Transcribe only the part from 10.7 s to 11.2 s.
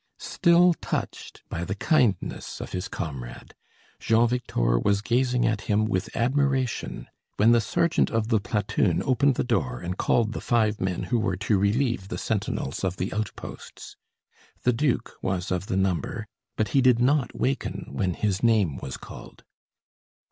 men who